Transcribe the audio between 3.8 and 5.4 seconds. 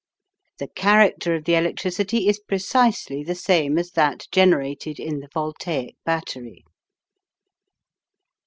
that generated in the